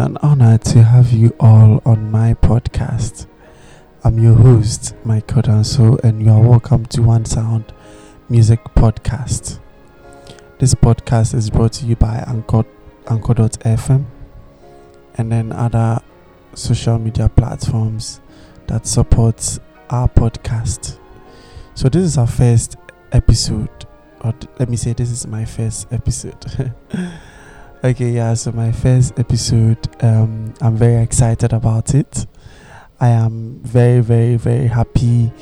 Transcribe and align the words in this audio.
An 0.00 0.16
honor 0.22 0.56
to 0.56 0.82
have 0.82 1.12
you 1.12 1.36
all 1.38 1.82
on 1.84 2.10
my 2.10 2.32
podcast. 2.32 3.26
I'm 4.02 4.18
your 4.18 4.32
host, 4.32 4.94
Michael 5.04 5.42
Danso, 5.42 6.02
and 6.02 6.22
you 6.22 6.32
are 6.32 6.40
welcome 6.40 6.86
to 6.86 7.02
One 7.02 7.26
Sound 7.26 7.74
Music 8.30 8.64
Podcast. 8.74 9.58
This 10.58 10.72
podcast 10.72 11.34
is 11.34 11.50
brought 11.50 11.74
to 11.74 11.84
you 11.84 11.96
by 11.96 12.24
Anchor, 12.26 12.64
Anchor.fm 13.10 14.06
and 15.16 15.30
then 15.30 15.52
other 15.52 16.00
social 16.54 16.98
media 16.98 17.28
platforms 17.28 18.22
that 18.68 18.86
support 18.86 19.58
our 19.90 20.08
podcast. 20.08 20.96
So 21.74 21.90
this 21.90 22.04
is 22.04 22.16
our 22.16 22.26
first 22.26 22.76
episode, 23.12 23.84
or 24.22 24.32
let 24.58 24.70
me 24.70 24.78
say 24.78 24.94
this 24.94 25.10
is 25.10 25.26
my 25.26 25.44
first 25.44 25.92
episode. 25.92 26.72
okay, 27.82 28.10
yeah, 28.10 28.34
so 28.34 28.52
my 28.52 28.72
first 28.72 29.18
episode, 29.18 29.78
um, 30.04 30.52
I'm 30.60 30.76
very 30.76 31.02
excited 31.02 31.52
about 31.52 31.94
it. 31.94 32.26
I 33.00 33.08
am 33.08 33.60
very, 33.62 34.00
very, 34.00 34.36
very 34.36 34.66
happy 34.66 35.32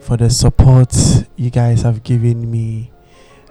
for 0.00 0.16
the 0.16 0.30
support 0.30 0.94
you 1.36 1.50
guys 1.50 1.82
have 1.82 2.04
given 2.04 2.50
me. 2.50 2.92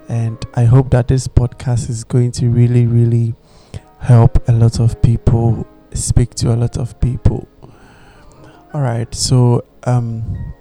And 0.08 0.42
I 0.54 0.64
hope 0.64 0.90
that 0.90 1.08
this 1.08 1.28
podcast 1.28 1.90
is 1.90 2.04
going 2.04 2.32
to 2.32 2.48
really, 2.48 2.86
really 2.86 3.34
help 4.00 4.48
a 4.48 4.52
lot 4.52 4.80
of 4.80 5.02
people, 5.02 5.66
speak 5.92 6.34
to 6.36 6.54
a 6.54 6.56
lot 6.56 6.78
of 6.78 6.98
people. 7.00 7.46
All 8.72 8.80
right, 8.80 9.14
so 9.14 9.64
um, 9.84 10.54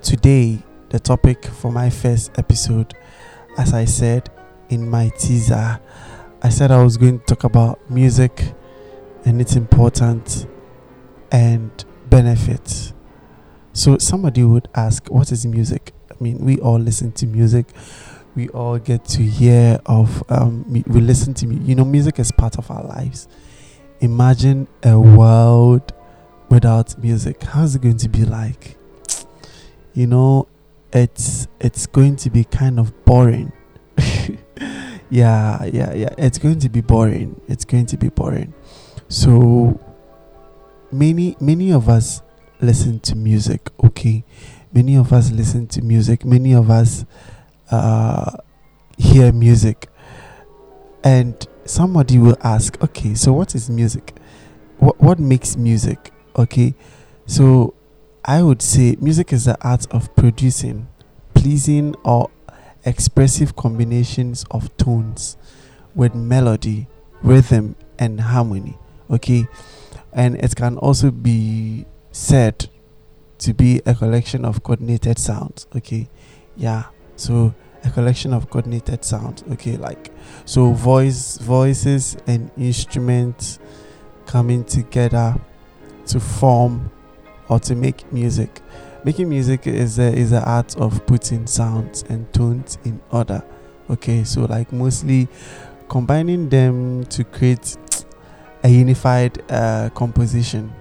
today, 0.00 0.62
the 0.90 1.00
topic 1.00 1.44
for 1.44 1.72
my 1.72 1.90
first 1.90 2.38
episode, 2.38 2.94
as 3.58 3.74
I 3.74 3.84
said 3.84 4.30
in 4.68 4.88
my 4.88 5.08
teaser, 5.18 5.80
I 6.42 6.48
said 6.50 6.70
I 6.70 6.82
was 6.82 6.96
going 6.96 7.20
to 7.20 7.24
talk 7.24 7.44
about 7.44 7.90
music 7.90 8.52
and 9.24 9.40
its 9.40 9.56
importance 9.56 10.46
and 11.32 11.84
benefits. 12.08 12.92
So 13.72 13.98
somebody 13.98 14.42
would 14.44 14.68
ask, 14.74 15.08
what 15.10 15.32
is 15.32 15.44
music? 15.46 15.92
I 16.10 16.14
mean, 16.22 16.38
we 16.38 16.58
all 16.58 16.78
listen 16.78 17.12
to 17.12 17.26
music. 17.26 17.66
We 18.34 18.48
all 18.50 18.78
get 18.78 19.04
to 19.06 19.22
hear 19.22 19.80
of, 19.86 20.22
um, 20.30 20.64
we 20.70 21.00
listen 21.00 21.34
to, 21.34 21.46
you 21.46 21.74
know, 21.74 21.84
music 21.84 22.18
is 22.18 22.30
part 22.30 22.58
of 22.58 22.70
our 22.70 22.84
lives. 22.84 23.28
Imagine 24.00 24.68
a 24.82 25.00
world 25.00 25.92
without 26.50 26.98
music. 26.98 27.42
How's 27.42 27.74
it 27.74 27.82
going 27.82 27.96
to 27.96 28.08
be 28.08 28.24
like? 28.24 28.76
You 29.94 30.06
know, 30.06 30.48
it's 30.92 31.48
it's 31.60 31.86
going 31.86 32.16
to 32.16 32.30
be 32.30 32.44
kind 32.44 32.78
of 32.78 33.04
boring. 33.04 33.52
Yeah, 35.10 35.64
yeah, 35.64 35.94
yeah. 35.94 36.14
It's 36.18 36.38
going 36.38 36.58
to 36.60 36.68
be 36.68 36.80
boring. 36.80 37.40
It's 37.48 37.64
going 37.64 37.86
to 37.86 37.96
be 37.96 38.08
boring. 38.08 38.54
So 39.08 39.80
many 40.90 41.36
many 41.40 41.72
of 41.72 41.88
us 41.88 42.22
listen 42.60 43.00
to 43.00 43.16
music, 43.16 43.70
okay? 43.84 44.24
Many 44.72 44.96
of 44.96 45.12
us 45.12 45.30
listen 45.30 45.66
to 45.68 45.82
music. 45.82 46.24
Many 46.24 46.54
of 46.54 46.70
us 46.70 47.04
uh 47.70 48.36
hear 48.98 49.32
music. 49.32 49.88
And 51.04 51.46
somebody 51.64 52.18
will 52.18 52.36
ask, 52.42 52.82
okay, 52.82 53.14
so 53.14 53.32
what 53.32 53.54
is 53.54 53.70
music? 53.70 54.16
What 54.78 55.00
what 55.00 55.18
makes 55.18 55.56
music? 55.56 56.12
Okay? 56.36 56.74
So 57.26 57.74
I 58.24 58.42
would 58.42 58.60
say 58.60 58.96
music 59.00 59.32
is 59.32 59.44
the 59.44 59.56
art 59.62 59.86
of 59.92 60.14
producing 60.16 60.88
pleasing 61.36 61.94
or 62.02 62.30
expressive 62.86 63.56
combinations 63.56 64.46
of 64.50 64.74
tones 64.78 65.36
with 65.94 66.14
melody, 66.14 66.86
rhythm, 67.22 67.76
and 67.98 68.20
harmony. 68.20 68.78
Okay, 69.10 69.46
and 70.12 70.36
it 70.36 70.56
can 70.56 70.78
also 70.78 71.10
be 71.10 71.84
said 72.12 72.68
to 73.38 73.52
be 73.52 73.82
a 73.84 73.94
collection 73.94 74.44
of 74.44 74.62
coordinated 74.62 75.18
sounds. 75.18 75.66
Okay, 75.76 76.08
yeah, 76.56 76.84
so 77.16 77.54
a 77.84 77.90
collection 77.90 78.32
of 78.32 78.48
coordinated 78.48 79.04
sounds. 79.04 79.44
Okay, 79.52 79.76
like 79.76 80.10
so 80.44 80.72
voice, 80.72 81.38
voices, 81.38 82.16
and 82.26 82.50
instruments 82.56 83.58
coming 84.26 84.64
together 84.64 85.36
to 86.06 86.20
form 86.20 86.90
or 87.48 87.60
to 87.60 87.74
make 87.74 88.10
music. 88.12 88.60
Making 89.06 89.28
music 89.28 89.68
is 89.68 90.00
a, 90.00 90.12
is 90.12 90.30
the 90.30 90.42
art 90.42 90.76
of 90.78 91.06
putting 91.06 91.46
sounds 91.46 92.02
and 92.08 92.30
tones 92.34 92.76
in 92.84 93.00
order. 93.12 93.40
Okay, 93.88 94.24
so 94.24 94.46
like 94.46 94.72
mostly 94.72 95.28
combining 95.88 96.48
them 96.48 97.04
to 97.04 97.22
create 97.22 97.76
a 98.64 98.68
unified 98.68 99.48
uh, 99.48 99.90
composition. 99.90 100.72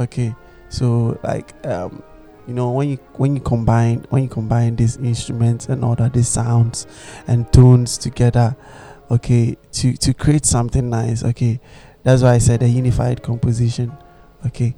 Okay, 0.00 0.34
so 0.70 1.20
like 1.22 1.52
um, 1.66 2.02
you 2.48 2.54
know 2.54 2.70
when 2.70 2.88
you 2.88 2.96
when 3.16 3.34
you 3.34 3.42
combine 3.42 4.06
when 4.08 4.22
you 4.22 4.30
combine 4.30 4.76
these 4.76 4.96
instruments 4.96 5.68
and 5.68 5.84
all 5.84 5.94
that 5.96 6.14
these 6.14 6.28
sounds 6.28 6.86
and 7.26 7.52
tones 7.52 7.98
together, 7.98 8.56
okay, 9.10 9.58
to 9.72 9.94
to 9.98 10.14
create 10.14 10.46
something 10.46 10.88
nice. 10.88 11.22
Okay, 11.22 11.60
that's 12.02 12.22
why 12.22 12.32
I 12.32 12.38
said 12.38 12.62
a 12.62 12.66
unified 12.66 13.22
composition. 13.22 13.94
Okay, 14.46 14.74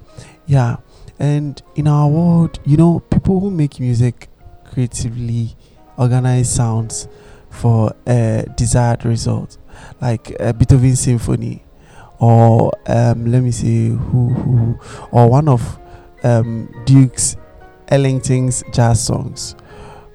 yeah 0.46 0.78
and 1.18 1.60
in 1.74 1.88
our 1.88 2.08
world, 2.08 2.58
you 2.64 2.76
know, 2.76 3.00
people 3.00 3.40
who 3.40 3.50
make 3.50 3.80
music 3.80 4.28
creatively 4.64 5.56
organize 5.96 6.52
sounds 6.52 7.08
for 7.50 7.94
a 8.06 8.44
desired 8.56 9.04
result, 9.04 9.56
like 10.00 10.38
a 10.38 10.52
Beethoven 10.52 10.96
symphony, 10.96 11.64
or 12.18 12.72
um, 12.86 13.26
let 13.26 13.42
me 13.42 13.50
see 13.50 13.88
who 13.88 14.28
who, 14.28 14.78
or 15.10 15.30
one 15.30 15.48
of 15.48 15.78
um, 16.22 16.68
Duke's 16.84 17.36
Ellington's 17.88 18.62
jazz 18.72 19.02
songs. 19.02 19.56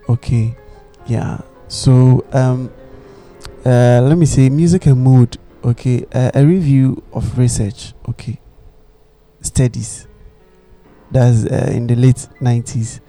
Okay, 0.08 0.56
yeah. 1.08 1.42
So 1.68 2.26
um, 2.34 2.72
uh, 3.66 4.02
let 4.04 4.18
me 4.18 4.26
see 4.26 4.50
music 4.50 4.86
and 4.86 5.02
mood. 5.04 5.38
Okay, 5.64 6.06
uh, 6.14 6.32
a 6.36 6.46
review 6.46 7.02
of 7.14 7.38
research. 7.38 7.94
Okay, 8.08 8.40
studies 9.42 10.08
that's 11.12 11.46
uh, 11.46 11.72
in 11.74 11.88
the 11.88 11.96
late 11.96 12.28
90s 12.40 13.00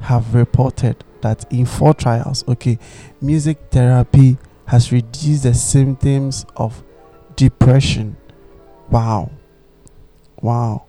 have 0.00 0.34
reported 0.34 1.04
that 1.20 1.44
in 1.52 1.66
four 1.66 1.92
trials 1.92 2.42
okay 2.48 2.78
music 3.20 3.58
therapy 3.70 4.38
has 4.70 4.92
reduced 4.92 5.42
the 5.42 5.52
symptoms 5.52 6.46
of 6.54 6.84
depression. 7.34 8.16
Wow. 8.88 9.32
Wow. 10.40 10.84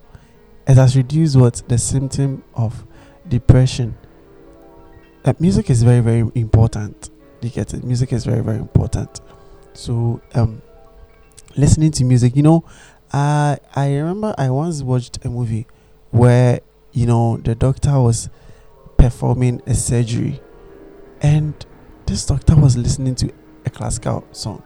It 0.68 0.76
has 0.76 0.96
reduced 0.96 1.36
what? 1.36 1.64
The 1.68 1.80
symptom 1.80 2.44
of 2.54 2.86
depression. 3.28 3.98
Uh, 5.26 5.34
music 5.40 5.72
is 5.72 5.82
very 5.82 6.02
very 6.02 6.30
important. 6.36 7.09
You 7.42 7.50
get 7.50 7.74
it? 7.74 7.84
Music 7.84 8.14
is 8.14 8.24
very 8.24 8.44
very 8.44 8.59
important. 8.59 9.20
So 9.74 10.22
um 10.36 10.62
listening 11.56 11.92
to 11.92 12.06
music 12.06 12.34
you 12.36 12.42
know 12.42 12.64
i 13.12 13.58
i 13.76 13.94
remember 13.94 14.34
i 14.38 14.50
once 14.50 14.82
watched 14.82 15.20
a 15.26 15.30
movie 15.30 15.68
where 16.11 16.59
you 16.91 17.05
know 17.05 17.38
the 17.38 17.55
doctor 17.55 17.99
was 17.99 18.29
performing 18.97 19.61
a 19.66 19.73
surgery 19.73 20.39
and 21.22 21.66
this 22.05 22.25
doctor 22.25 22.55
was 22.55 22.77
listening 22.77 23.16
to 23.16 23.31
a 23.66 23.69
classical 23.69 24.25
song 24.31 24.61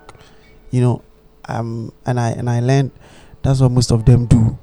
you 0.71 0.81
know 0.81 1.01
um 1.47 1.91
and 2.05 2.19
i 2.19 2.31
and 2.31 2.49
i 2.49 2.59
learned 2.59 2.91
that's 3.45 3.59
what 3.61 3.69
most 3.71 3.91
of 3.91 4.05
them 4.05 4.25
do. 4.25 4.57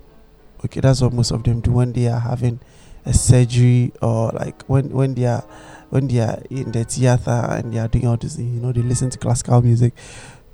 Okay 0.64 0.80
that's 0.80 1.00
what 1.00 1.12
most 1.12 1.30
of 1.30 1.44
them 1.44 1.60
do 1.60 1.70
when 1.70 1.92
they 1.92 2.08
are 2.08 2.18
having 2.18 2.58
a 3.06 3.12
surgery 3.12 3.92
or 4.02 4.30
like 4.32 4.62
when 4.64 4.90
when 4.90 5.14
they 5.14 5.24
are 5.24 5.42
when 5.90 6.08
they 6.08 6.18
are 6.18 6.42
in 6.50 6.72
the 6.72 6.82
theater 6.82 7.46
and 7.50 7.72
they 7.72 7.78
are 7.78 7.86
doing 7.86 8.08
all 8.08 8.16
this 8.16 8.38
you 8.38 8.44
know 8.60 8.72
they 8.72 8.82
listen 8.82 9.08
to 9.08 9.18
classical 9.18 9.62
music 9.62 9.94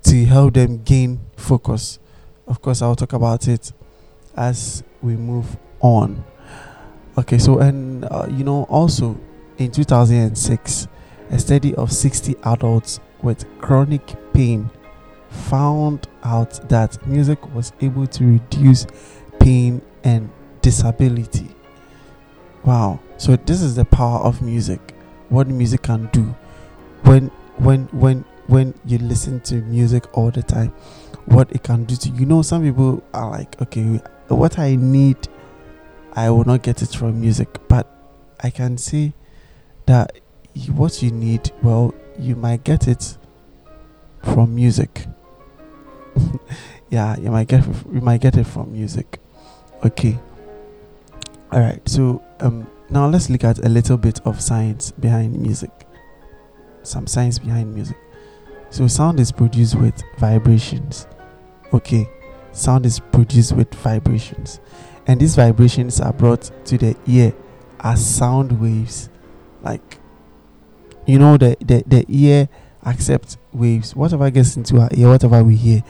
to 0.03 0.25
help 0.27 0.55
them 0.55 0.83
gain 0.83 1.21
focus. 1.37 1.99
Of 2.47 2.61
course 2.61 2.83
i'll 2.83 2.97
talk 2.97 3.15
about 3.15 3.49
it 3.49 3.73
as 4.37 4.83
we 5.01 5.17
move 5.17 5.57
on. 5.81 6.25
Okay, 7.17 7.39
so 7.39 7.59
and 7.59 8.05
uh, 8.05 8.27
you 8.31 8.45
know 8.45 8.65
also 8.65 9.19
in 9.59 9.71
2006, 9.71 10.89
a 11.31 11.39
study 11.39 11.75
of 11.75 11.93
60 11.93 12.37
adults 12.45 13.01
with 13.23 13.47
chronic 13.61 14.15
pain 14.33 14.71
found 15.29 16.07
out 16.23 16.69
that 16.69 17.05
music 17.07 17.55
was 17.55 17.73
able 17.81 18.07
to 18.07 18.25
reduce 18.25 18.87
pain 19.41 19.83
and 20.05 20.31
disability. 20.63 21.49
Wow! 22.65 23.01
So 23.17 23.37
this 23.37 23.63
is 23.63 23.75
the 23.75 23.85
power 23.85 24.21
of 24.21 24.43
music. 24.43 24.95
What 25.29 25.49
music 25.49 25.83
can 25.83 26.07
do 26.13 26.35
when 27.03 27.29
when 27.57 27.85
when 27.87 28.25
when 28.47 28.75
you 28.85 28.99
listen 28.99 29.41
to 29.41 29.57
music 29.57 30.05
all 30.17 30.31
the 30.31 30.43
time 30.43 30.73
what 31.29 31.53
it 31.53 31.63
can 31.63 31.85
do 31.85 31.97
to 31.97 32.09
you. 32.09 32.21
You 32.21 32.27
know, 32.27 32.43
some 32.43 32.63
people 32.63 33.03
are 33.13 33.31
like, 33.31 33.61
okay, 33.61 34.01
what 34.29 34.59
I 34.59 34.77
need, 34.77 35.29
I 36.13 36.31
will 36.31 36.45
not 36.45 36.63
get 36.63 36.83
it 36.83 36.91
from 36.91 37.21
music, 37.21 37.49
but 37.69 37.87
I 38.41 38.51
can 38.51 38.79
see 38.79 39.13
that 39.87 40.21
what 40.75 41.03
you 41.03 41.11
need, 41.11 41.53
well, 41.63 41.95
you 42.19 42.35
might 42.37 42.65
get 42.65 42.89
it 42.89 43.17
from 44.23 44.55
music. 44.55 45.07
yeah 46.91 47.17
you 47.19 47.31
might 47.31 47.49
get 47.49 47.65
you 47.93 48.01
might 48.01 48.21
get 48.21 48.37
it 48.37 48.45
from 48.45 48.73
music. 48.73 49.21
Okay. 49.85 50.19
All 51.53 51.61
right 51.61 51.87
so 51.89 52.23
um 52.41 52.67
now 52.91 53.07
let's 53.07 53.31
look 53.31 53.45
at 53.45 53.65
a 53.65 53.69
little 53.69 53.97
bit 53.97 54.21
of 54.27 54.41
science 54.41 54.91
behind 54.93 55.39
music. 55.41 55.71
Some 56.83 57.07
science 57.07 57.39
behind 57.39 57.75
music. 57.75 57.97
So 58.71 58.87
sound 58.87 59.21
is 59.21 59.33
produced 59.33 59.77
with 59.77 60.03
vibrations. 60.19 61.07
Okay. 61.73 62.09
Sound 62.53 62.87
is 62.87 62.99
produced 62.99 63.53
with 63.53 63.73
vibrations 63.75 64.61
and 65.09 65.19
these 65.19 65.35
vibrations 65.35 66.01
are 66.01 66.13
brought 66.13 66.51
to 66.67 66.77
the 66.77 66.95
ear 67.07 67.33
as 67.81 68.05
sound 68.05 68.61
waves. 68.61 69.09
Like 69.63 69.99
you 71.07 71.19
know 71.19 71.37
the 71.39 71.57
the, 71.61 71.83
the 71.87 72.05
ear 72.09 72.49
accepts 72.87 73.39
waves. 73.53 73.97
Whatever 73.97 74.31
gets 74.31 74.57
into 74.57 74.79
our 74.79 74.91
ear 74.93 75.09
whatever 75.09 75.43
we 75.43 75.57
hear 75.57 75.83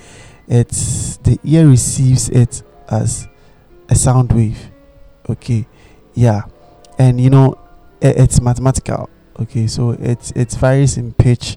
it's 0.47 1.19
the 1.19 1.38
ear 1.44 1.69
receives 1.69 2.31
it 2.31 2.62
as 2.88 3.29
a 3.88 3.94
sound 3.94 4.32
wave. 4.32 4.70
Okay 5.29 5.67
yeah. 6.15 6.43
And 6.99 7.20
you 7.20 7.29
know 7.29 7.59
it, 8.00 8.17
it's 8.17 8.41
mathematical. 8.41 9.11
Okay 9.41 9.67
so 9.67 9.91
it's 9.91 10.31
it 10.32 10.53
varies 10.53 10.97
in 10.97 11.12
pitch 11.12 11.56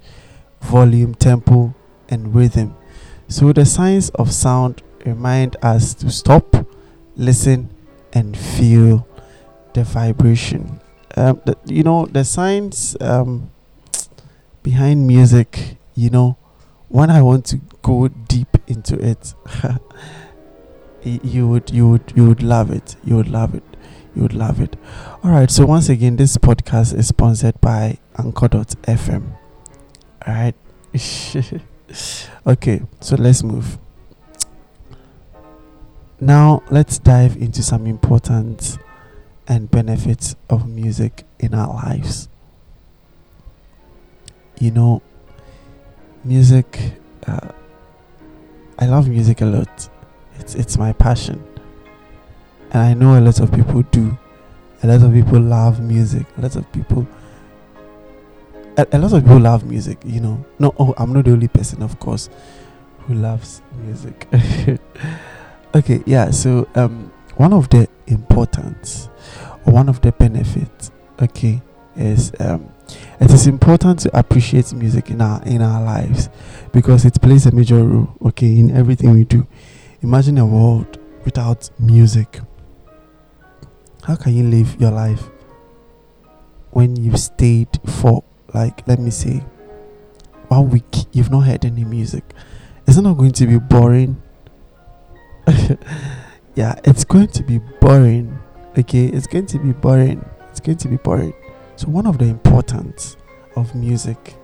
volume 0.62 1.14
tempo 1.14 1.76
and 2.10 2.34
rhythm. 2.34 2.76
So 3.28 3.54
the 3.54 3.66
science 3.66 4.10
of 4.10 4.32
sound 4.34 4.82
remind 5.06 5.56
us 5.64 5.94
to 5.96 6.10
stop 6.10 6.51
listen 7.16 7.70
and 8.14 8.38
feel 8.38 9.08
the 9.74 9.84
vibration. 9.84 10.80
Um, 11.16 11.42
the, 11.46 11.58
you 11.66 11.84
know 11.84 12.06
the 12.06 12.24
science 12.24 12.96
um, 13.02 13.52
behind 14.64 15.06
music 15.06 15.78
you 15.94 16.10
know 16.10 16.38
when 16.88 17.10
i 17.10 17.22
want 17.22 17.46
to 17.48 17.60
go 17.82 18.08
deep 18.08 18.56
into 18.68 18.96
it 18.96 19.34
you 21.04 21.48
would 21.48 21.70
you 21.72 21.90
would 21.90 22.14
you 22.16 22.28
would 22.28 22.44
love 22.44 22.72
it. 22.72 22.96
You 23.04 23.16
would 23.18 23.28
love 23.28 23.56
it. 23.56 23.64
You 24.16 24.24
would 24.24 24.34
love 24.34 24.62
it. 24.62 24.76
All 25.24 25.32
right 25.32 25.50
so 25.50 25.66
once 25.66 25.90
again 25.90 26.16
this 26.16 26.38
podcast 26.38 26.98
is 26.98 27.08
sponsored 27.08 27.60
by 27.62 27.98
anchor.fm 28.18 29.38
all 30.28 30.34
right 30.34 30.56
okay 32.48 32.82
so 33.00 33.16
let's 33.16 33.42
move 33.44 33.78
now 36.22 36.62
let's 36.70 37.00
dive 37.00 37.36
into 37.38 37.64
some 37.64 37.88
important 37.88 38.78
and 39.48 39.70
benefits 39.72 40.36
of 40.50 40.70
music 40.70 41.26
in 41.40 41.56
our 41.56 41.74
lives. 41.74 42.30
You 44.60 44.70
know 44.70 45.02
music 46.24 46.94
uh, 47.26 47.50
i 48.78 48.86
love 48.86 49.10
music 49.10 49.42
a 49.42 49.46
lot. 49.46 49.90
It's 50.38 50.54
it's 50.54 50.78
my 50.78 50.94
passion. 50.94 51.44
And 52.72 52.84
i 52.84 52.94
know 52.94 53.18
a 53.18 53.22
lot 53.22 53.40
of 53.40 53.52
people 53.52 53.82
do. 53.82 54.16
A 54.84 54.88
lot 54.88 55.02
of 55.02 55.12
people 55.14 55.40
love 55.40 55.80
music. 55.82 56.28
A 56.38 56.42
lot 56.42 56.56
of 56.56 56.72
people 56.72 57.08
a, 58.78 58.86
a 58.92 59.00
lot 59.00 59.12
of 59.12 59.24
people 59.24 59.40
love 59.40 59.66
music 59.66 59.98
you 60.06 60.20
know. 60.22 60.46
No 60.60 60.76
oh 60.78 60.94
i'm 60.98 61.14
not 61.14 61.26
the 61.26 61.32
only 61.32 61.48
person 61.48 61.82
of 61.82 62.00
course 62.00 62.30
who 63.00 63.16
loves 63.16 63.64
music 63.84 64.28
okay 65.74 66.04
yeah 66.06 66.30
so 66.32 66.68
um 66.76 67.12
one 67.38 67.54
of 67.54 67.70
the 67.70 67.88
importance 68.08 69.10
or 69.66 69.74
one 69.74 69.88
of 69.90 70.02
the 70.02 70.12
benefits 70.14 70.92
okay 71.22 71.62
is 71.96 72.32
um 72.40 72.72
it 73.20 73.32
is 73.32 73.48
important 73.48 74.00
to 74.00 74.18
appreciate 74.18 74.74
music 74.74 75.10
in 75.10 75.22
our 75.22 75.42
in 75.44 75.62
our 75.62 75.84
lives 75.84 76.30
because 76.74 77.06
it 77.06 77.22
plays 77.22 77.46
a 77.46 77.52
major 77.52 77.84
role 77.84 78.14
okay 78.26 78.60
in 78.60 78.76
everything 78.76 79.14
we 79.14 79.24
do. 79.24 79.48
Imagine 80.02 80.38
a 80.40 80.46
world 80.46 80.98
without 81.24 81.70
music. 81.80 82.40
How 84.04 84.16
can 84.16 84.34
you 84.36 84.44
live 84.44 84.80
your 84.82 84.92
life 84.92 85.30
when 86.72 86.96
you've 86.96 87.20
stayed 87.20 87.70
for 87.86 88.24
like 88.54 88.86
let 88.88 89.00
me 89.00 89.12
say 89.12 89.44
one 90.48 90.70
week 90.70 91.06
you've 91.12 91.32
not 91.32 91.42
heard 91.42 91.66
any 91.66 91.84
music? 91.86 92.24
Is 92.88 92.98
it 92.98 93.04
not 93.04 93.18
going 93.18 93.32
to 93.34 93.46
be 93.46 93.60
boring 93.60 94.22
yeah 96.56 96.80
it's 96.84 97.04
going 97.04 97.28
to 97.28 97.44
be 97.44 97.60
boring 97.80 98.38
okay 98.78 99.06
it's 99.08 99.28
going 99.28 99.46
to 99.46 99.60
be 99.60 99.72
boring 99.72 100.24
it's 100.50 100.60
going 100.60 100.78
to 100.78 100.88
be 100.88 100.98
boring 100.98 101.34
so, 101.82 101.88
one 101.88 102.06
of 102.06 102.20
the 102.20 102.26
importance 102.26 103.18
of 103.56 103.74
music 103.74 104.36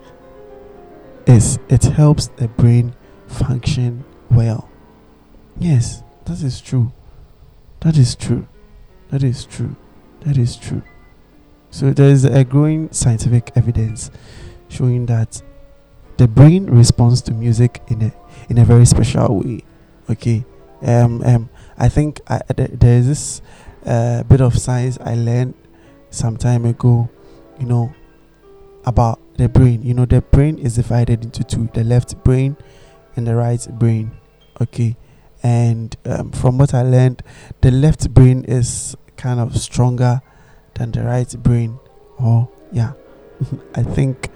is 1.27 1.59
it 1.69 1.83
helps 1.83 2.29
the 2.29 2.47
brain 2.47 2.95
function 3.27 4.03
well. 4.31 4.71
Yes, 5.59 6.01
that 6.25 6.41
is 6.41 6.59
true. 6.59 6.91
That 7.81 7.95
is 7.95 8.15
true. 8.15 8.47
That 9.09 9.21
is 9.21 9.45
true. 9.45 9.75
That 10.21 10.35
is 10.35 10.55
true. 10.55 10.81
So, 11.69 11.91
there 11.91 12.09
is 12.09 12.23
a 12.25 12.43
growing 12.43 12.91
scientific 12.91 13.51
evidence 13.55 14.09
showing 14.67 15.05
that 15.05 15.43
the 16.17 16.27
brain 16.27 16.65
responds 16.65 17.21
to 17.21 17.33
music 17.33 17.83
in 17.89 18.01
a 18.01 18.11
in 18.49 18.57
a 18.57 18.65
very 18.65 18.87
special 18.87 19.41
way. 19.41 19.63
Okay. 20.09 20.43
Um. 20.81 21.23
Um. 21.23 21.49
I 21.77 21.89
think 21.89 22.21
I, 22.27 22.41
there 22.55 22.97
is 22.97 23.07
this 23.07 23.41
uh, 23.85 24.23
bit 24.23 24.41
of 24.41 24.57
science 24.57 24.97
I 24.99 25.15
learned 25.15 25.53
some 26.09 26.37
time 26.37 26.65
ago 26.65 27.09
you 27.59 27.65
know, 27.65 27.93
about 28.85 29.19
the 29.37 29.49
brain. 29.49 29.83
You 29.83 29.93
know, 29.93 30.05
the 30.05 30.21
brain 30.21 30.57
is 30.57 30.75
divided 30.75 31.23
into 31.23 31.43
two 31.43 31.69
the 31.73 31.83
left 31.83 32.23
brain 32.23 32.57
and 33.15 33.27
the 33.27 33.35
right 33.35 33.65
brain. 33.77 34.11
Okay. 34.61 34.95
And 35.43 35.95
um, 36.05 36.31
from 36.31 36.57
what 36.57 36.73
I 36.73 36.81
learned, 36.81 37.23
the 37.61 37.71
left 37.71 38.13
brain 38.13 38.43
is 38.45 38.95
kind 39.17 39.39
of 39.39 39.57
stronger 39.57 40.21
than 40.75 40.91
the 40.91 41.03
right 41.03 41.31
brain. 41.43 41.79
Oh, 42.19 42.49
yeah. 42.71 42.93
I 43.75 43.83
think 43.83 44.29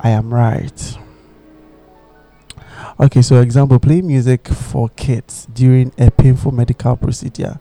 I 0.00 0.10
am 0.10 0.32
right. 0.32 0.98
Okay, 3.00 3.22
so 3.22 3.40
example, 3.40 3.78
play 3.78 4.02
music 4.02 4.48
for 4.48 4.88
kids 4.90 5.46
during 5.52 5.92
a 5.98 6.10
painful 6.10 6.52
medical 6.52 6.96
procedure. 6.96 7.58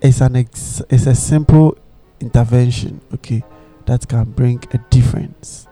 It's 0.00 0.20
an 0.20 0.36
ex- 0.36 0.82
it's 0.88 1.06
a 1.06 1.14
simple 1.14 1.76
intervention, 2.20 3.00
okay, 3.14 3.42
that 3.86 4.06
can 4.08 4.24
bring 4.24 4.62
a 4.72 4.78
difference. 4.90 5.66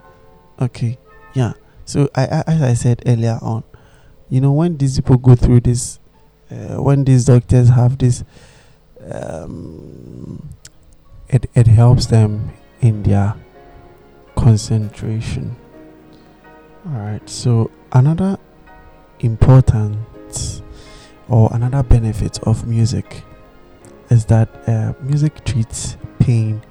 Okay, 0.61 0.99
yeah. 1.35 1.53
So 1.85 2.09
I, 2.15 2.25
I 2.27 2.45
as 2.47 2.63
I 2.63 2.75
said 2.75 3.03
earlier 3.07 3.39
on, 3.41 3.65
you 4.29 4.41
know, 4.41 4.53
when 4.53 4.77
these 4.77 4.97
people 4.97 5.17
go 5.17 5.35
through 5.35 5.61
this, 5.61 5.99
uh, 6.51 6.83
when 6.83 7.05
these 7.05 7.25
doctors 7.25 7.69
have 7.71 7.97
this, 7.99 8.25
um, 9.11 10.49
it 11.29 11.49
it 11.55 11.67
helps 11.67 12.07
them 12.07 12.51
in 12.81 13.03
their 13.03 13.35
concentration. 14.37 15.57
All 16.91 17.01
right. 17.01 17.29
So 17.29 17.71
another 17.93 18.39
important 19.21 20.63
or 21.29 21.51
another 21.53 21.83
benefit 21.83 22.39
of 22.45 22.67
music 22.67 23.25
is 24.09 24.25
that 24.27 24.49
uh, 24.67 24.95
music 25.03 25.45
treats 25.45 25.99
pain 26.19 26.63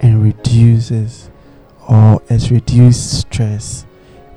and 0.00 0.22
reduces 0.22 1.30
or 1.88 2.20
has 2.28 2.50
reduced 2.50 3.20
stress. 3.20 3.86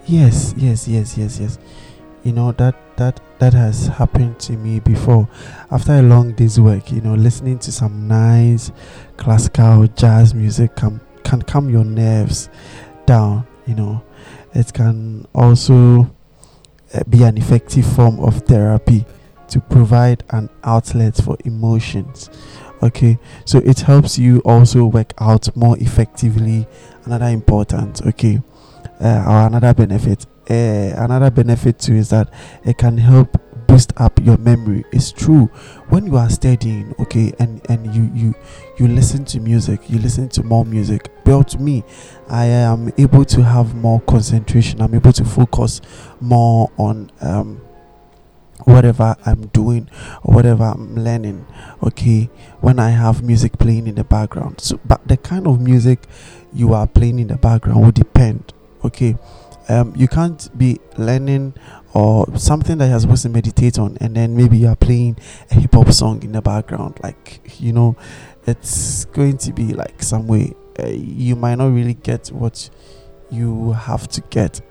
Yes, 0.06 0.54
yes, 0.56 0.88
yes, 0.88 1.18
yes, 1.18 1.40
yes. 1.40 1.60
You 2.24 2.32
know 2.32 2.54
that 2.54 2.76
that 2.96 3.20
that 3.40 3.54
has 3.54 3.88
happened 3.88 4.40
to 4.42 4.54
me 4.54 4.80
before. 4.80 5.28
After 5.70 5.94
a 5.96 6.02
long 6.02 6.32
day's 6.32 6.62
work, 6.62 6.94
you 6.94 7.02
know, 7.02 7.14
listening 7.16 7.60
to 7.60 7.74
some 7.74 8.08
nice 8.08 8.72
classical 9.18 9.86
jazz 9.88 10.34
music 10.34 10.78
can 10.78 11.02
can 11.24 11.42
calm 11.42 11.70
your 11.70 11.84
nerves 11.84 12.48
down. 13.06 13.46
You 13.68 13.76
know, 13.76 14.04
it 14.56 14.74
can 14.74 15.28
also 15.36 16.10
uh, 16.94 17.04
be 17.10 17.24
an 17.24 17.38
effective 17.38 17.86
form 17.86 18.20
of 18.20 18.42
therapy 18.44 19.06
to 19.50 19.60
provide 19.60 20.24
an 20.32 20.50
outlet 20.64 21.16
for 21.16 21.38
emotions. 21.46 22.30
Okay 22.82 23.18
so 23.46 23.60
it 23.60 23.82
helps 23.82 24.18
you 24.18 24.40
also 24.40 24.86
work 24.86 25.14
out 25.20 25.56
more 25.56 25.78
effectively. 25.80 26.68
Another 27.06 27.28
important 27.28 28.06
okay 28.08 28.42
uh, 29.00 29.26
or 29.28 29.48
another 29.48 29.74
benefit 29.74 30.26
uh, 30.50 30.94
another 31.04 31.32
benefit 31.32 31.80
too 31.80 31.94
is 31.94 32.10
that 32.10 32.32
it 32.64 32.78
can 32.78 32.98
help 32.98 33.38
boost 33.68 33.94
up 33.98 34.20
your 34.22 34.38
memory 34.38 34.84
it's 34.92 35.12
true 35.12 35.46
when 35.90 36.06
you 36.06 36.18
are 36.18 36.30
studying 36.30 36.94
okay 37.00 37.34
and 37.40 37.62
and 37.70 37.94
you 37.96 38.10
you 38.14 38.36
you 38.78 38.88
listen 38.88 39.26
to 39.26 39.40
music 39.40 39.80
you 39.90 40.00
listen 40.00 40.30
to 40.30 40.44
more 40.44 40.66
music 40.66 41.10
but 41.24 41.48
to 41.48 41.58
me 41.58 41.84
i 42.30 42.46
am 42.46 42.92
able 42.98 43.26
to 43.26 43.44
have 43.44 43.76
more 43.76 44.00
concentration 44.02 44.82
i'm 44.82 44.94
able 44.94 45.14
to 45.14 45.24
focus 45.26 45.82
more 46.22 46.72
on 46.78 47.10
um 47.22 47.62
whatever 48.64 49.16
I'm 49.26 49.48
doing 49.48 49.90
or 50.24 50.36
whatever 50.36 50.64
I'm 50.64 50.96
learning. 50.96 51.46
Okay, 51.84 52.30
when 52.62 52.80
I 52.80 52.90
have 52.90 53.24
music 53.24 53.58
playing 53.58 53.88
in 53.88 53.96
the 53.96 54.04
background. 54.04 54.62
So, 54.62 54.80
but 54.86 55.08
the 55.08 55.18
kind 55.18 55.48
of 55.48 55.62
music 55.62 56.06
you 56.54 56.74
are 56.74 56.88
playing 56.88 57.20
in 57.20 57.28
the 57.28 57.38
background 57.38 57.84
will 57.84 57.92
depend. 57.92 58.54
Okay, 58.84 59.18
um, 59.70 59.94
you 59.96 60.08
can't 60.08 60.56
be 60.58 60.80
learning 60.98 61.54
or 61.94 62.26
something 62.38 62.78
that 62.78 62.90
you're 62.90 63.00
supposed 63.00 63.24
to 63.24 63.30
meditate 63.30 63.80
on 63.80 63.98
and 64.02 64.16
then 64.16 64.36
maybe 64.36 64.58
you 64.58 64.68
are 64.68 64.76
playing 64.76 65.18
a 65.52 65.56
hip 65.56 65.74
hop 65.74 65.92
song 65.92 66.22
in 66.24 66.34
the 66.34 66.42
background. 66.42 67.00
Like 67.02 67.42
you 67.60 67.74
know 67.74 67.96
it's 68.46 69.06
going 69.06 69.38
to 69.40 69.54
be 69.54 69.74
like 69.74 70.04
some 70.04 70.28
way 70.28 70.54
uh, 70.80 70.88
you 70.88 71.36
might 71.36 71.56
not 71.56 71.74
really 71.74 71.94
get 71.96 72.28
what 72.28 72.70
you 73.32 73.72
have 73.72 74.08
to 74.10 74.22
get. 74.30 74.62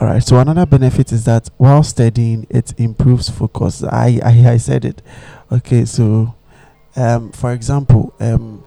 All 0.00 0.08
right 0.08 0.22
so 0.22 0.38
another 0.38 0.66
benefit 0.66 1.12
is 1.12 1.24
that 1.24 1.48
while 1.56 1.82
studying 1.82 2.46
it 2.50 2.78
improves 2.78 3.28
focus. 3.28 3.84
I 3.84 4.20
i, 4.24 4.52
I 4.52 4.56
said 4.56 4.84
it. 4.84 5.02
Okay 5.52 5.84
so 5.84 6.34
um 6.96 7.32
for 7.32 7.52
example 7.52 8.14
um 8.18 8.64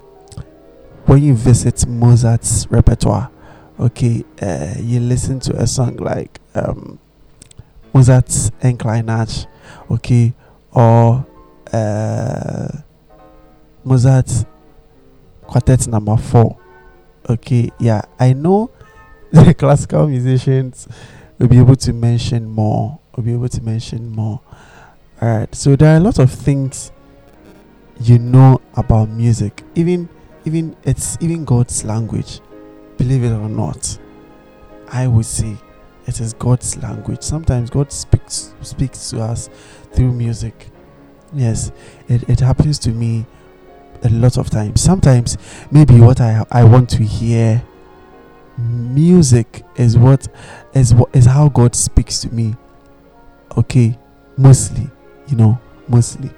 when 1.05 1.23
you 1.23 1.33
visit 1.33 1.87
mozart's 1.87 2.67
repertoire 2.69 3.31
okay 3.79 4.23
uh, 4.41 4.75
you 4.79 4.99
listen 4.99 5.39
to 5.39 5.55
a 5.55 5.65
song 5.67 5.95
like 5.97 6.39
um 6.55 6.99
Mozart's 7.93 8.51
Enclinage, 8.61 9.47
okay, 9.89 10.33
or 10.71 11.25
uh, 11.73 12.67
Mozart's 13.83 14.45
Quartet 15.41 15.87
Number 15.87 16.15
Four. 16.17 16.57
Okay, 17.27 17.71
yeah, 17.79 18.01
I 18.19 18.33
know 18.33 18.69
the 19.31 19.53
classical 19.53 20.07
musicians 20.07 20.87
will 21.37 21.47
be 21.47 21.57
able 21.57 21.75
to 21.77 21.93
mention 21.93 22.45
more. 22.49 22.99
Will 23.15 23.23
be 23.23 23.33
able 23.33 23.49
to 23.49 23.61
mention 23.61 24.11
more. 24.11 24.39
All 25.21 25.37
right, 25.39 25.53
so 25.53 25.75
there 25.75 25.93
are 25.93 25.97
a 25.97 25.99
lot 25.99 26.19
of 26.19 26.31
things 26.31 26.91
you 27.99 28.19
know 28.19 28.61
about 28.75 29.09
music. 29.09 29.63
Even, 29.75 30.07
even 30.45 30.75
it's 30.83 31.17
even 31.19 31.43
God's 31.43 31.83
language. 31.83 32.39
Believe 32.99 33.23
it 33.23 33.31
or 33.31 33.49
not, 33.49 33.97
I 34.89 35.07
would 35.07 35.25
say 35.25 35.55
it 36.05 36.19
is 36.19 36.33
God's 36.33 36.77
language. 36.77 37.23
Sometimes 37.23 37.71
God 37.71 37.91
speaks 37.91 38.53
speaks 38.61 39.09
to 39.09 39.21
us 39.21 39.49
through 39.93 40.11
music. 40.11 40.67
Yes, 41.33 41.71
it, 42.07 42.27
it 42.29 42.39
happens 42.39 42.77
to 42.79 42.91
me 42.91 43.25
a 44.03 44.09
lot 44.09 44.37
of 44.37 44.49
times. 44.49 44.81
Sometimes 44.81 45.37
maybe 45.71 45.99
what 45.99 46.19
I 46.21 46.45
I 46.51 46.63
want 46.63 46.89
to 46.91 47.03
hear 47.03 47.63
music 48.57 49.63
is 49.77 49.97
what 49.97 50.27
is 50.73 50.93
what 50.93 51.09
is 51.15 51.25
how 51.25 51.49
God 51.49 51.75
speaks 51.75 52.19
to 52.21 52.33
me. 52.33 52.55
Okay, 53.57 53.97
mostly, 54.37 54.89
you 55.27 55.37
know, 55.37 55.59
mostly. 55.87 56.29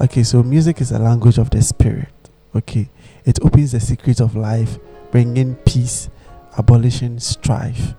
Okay, 0.00 0.22
so 0.22 0.42
music 0.42 0.80
is 0.80 0.92
a 0.92 0.98
language 0.98 1.38
of 1.38 1.50
the 1.50 1.60
spirit. 1.62 2.08
Okay, 2.56 2.88
it 3.24 3.38
opens 3.42 3.72
the 3.72 3.80
secret 3.80 4.20
of 4.20 4.34
life, 4.34 4.78
bringing 5.10 5.56
peace, 5.56 6.08
abolishing 6.56 7.18
strife 7.18 7.94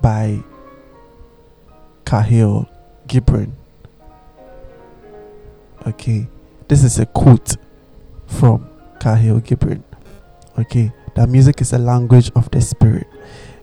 by 0.00 0.42
Kahlil 2.04 2.68
Gibran. 3.06 3.52
Okay, 5.86 6.28
this 6.68 6.82
is 6.82 6.98
a 6.98 7.06
quote 7.06 7.56
from 8.26 8.68
Kahlil 8.98 9.40
Gibran. 9.40 9.82
Okay, 10.58 10.92
that 11.14 11.28
music 11.28 11.60
is 11.60 11.72
a 11.72 11.78
language 11.78 12.30
of 12.34 12.50
the 12.50 12.60
spirit. 12.60 13.06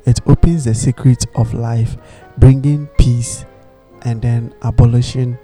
It 0.05 0.19
opens 0.27 0.65
the 0.65 0.73
secrets 0.73 1.25
of 1.35 1.53
life, 1.53 1.97
bringing 2.37 2.87
peace 2.99 3.45
and 4.01 4.21
then 4.21 4.53
abolishing 4.61 5.37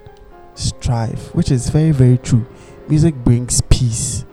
strife, 0.54 1.34
which 1.34 1.50
is 1.50 1.70
very, 1.70 1.92
very 1.92 2.18
true. 2.18 2.46
Music 2.88 3.14
brings 3.14 3.60
peace. 3.62 4.24